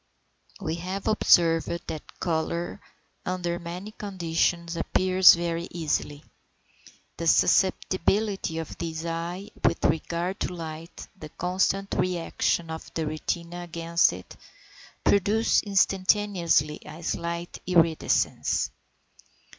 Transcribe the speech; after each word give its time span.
690. 0.57 0.65
We 0.65 0.89
have 0.89 1.07
observed 1.07 1.87
that 1.89 2.19
colour 2.19 2.81
under 3.23 3.59
many 3.59 3.91
conditions 3.91 4.75
appears 4.75 5.35
very 5.35 5.67
easily. 5.69 6.23
The 7.17 7.27
susceptibility 7.27 8.57
of 8.57 8.75
the 8.79 8.95
eye 9.07 9.51
with 9.63 9.85
regard 9.85 10.39
to 10.39 10.55
light, 10.55 11.05
the 11.15 11.29
constant 11.29 11.93
re 11.95 12.17
action 12.17 12.71
of 12.71 12.91
the 12.95 13.05
retina 13.05 13.61
against 13.61 14.11
it, 14.11 14.35
produce 15.03 15.61
instantaneously 15.61 16.79
a 16.83 17.03
slight 17.03 17.59
iridescence. 17.67 18.71